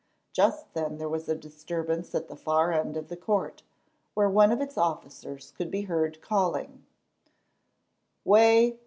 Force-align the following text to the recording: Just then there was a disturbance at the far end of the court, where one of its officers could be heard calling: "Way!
Just 0.33 0.73
then 0.73 0.97
there 0.97 1.07
was 1.07 1.29
a 1.29 1.35
disturbance 1.35 2.15
at 2.15 2.27
the 2.27 2.35
far 2.35 2.71
end 2.73 2.97
of 2.97 3.07
the 3.07 3.15
court, 3.15 3.61
where 4.15 4.27
one 4.27 4.51
of 4.51 4.59
its 4.59 4.75
officers 4.75 5.53
could 5.55 5.69
be 5.69 5.81
heard 5.83 6.19
calling: 6.21 6.83
"Way! 8.25 8.79